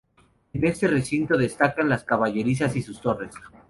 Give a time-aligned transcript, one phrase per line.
[0.53, 3.35] En este recinto destacan las caballerizas y sus torres.